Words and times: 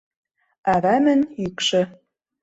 Ӓвамын 0.73 1.21
юкшы... 1.47 1.81